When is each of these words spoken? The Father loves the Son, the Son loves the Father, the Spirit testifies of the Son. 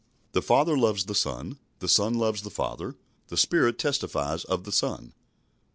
The 0.31 0.41
Father 0.41 0.75
loves 0.75 1.05
the 1.05 1.13
Son, 1.13 1.59
the 1.77 1.87
Son 1.87 2.15
loves 2.15 2.41
the 2.41 2.49
Father, 2.49 2.95
the 3.27 3.37
Spirit 3.37 3.77
testifies 3.77 4.43
of 4.45 4.63
the 4.63 4.71
Son. 4.71 5.13